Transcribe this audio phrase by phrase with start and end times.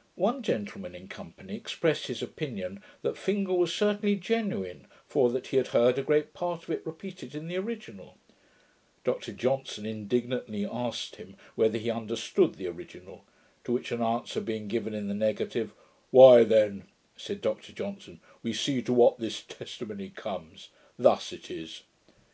[0.26, 5.58] ]One gentleman in company expressing his opinion 'that Fingal was certainly genuine, for that he
[5.58, 8.16] had heard a great part of it repeated in the original',
[9.04, 13.26] Dr Johnson indignantly asked him, whether he understood the original;
[13.64, 15.74] to which an answer being given in the negative,
[16.10, 21.82] 'Why then,' said Dr Johnson, 'we see to what THIS testimony comes: thus it is.'